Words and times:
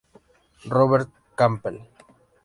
Robert 0.71 1.13
Campbell 1.37 1.77